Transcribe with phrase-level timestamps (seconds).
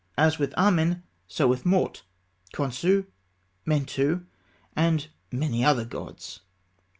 [0.17, 2.01] As with Amen, so with Maut,
[2.55, 3.05] Khonsû,
[3.67, 4.25] Mentû,
[4.75, 6.39] and many other gods.